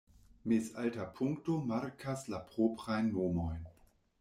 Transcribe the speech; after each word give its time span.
Mezalta 0.53 1.05
punkto 1.19 1.59
markas 1.73 2.25
la 2.35 2.41
proprajn 2.55 3.13
nomojn. 3.19 3.73